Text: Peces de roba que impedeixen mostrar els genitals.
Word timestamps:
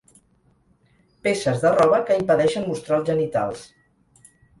Peces 1.27 1.61
de 1.65 1.71
roba 1.75 1.99
que 2.07 2.17
impedeixen 2.21 2.65
mostrar 2.71 2.97
els 3.03 3.07
genitals. 3.11 3.63